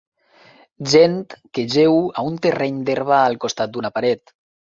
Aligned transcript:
Gent 0.93 1.13
que 1.57 1.65
jeu 1.73 1.99
a 2.21 2.25
un 2.31 2.41
terreny 2.47 2.81
d'herba 2.89 3.19
al 3.27 3.39
costat 3.47 3.77
d'una 3.79 3.95
paret. 4.01 4.35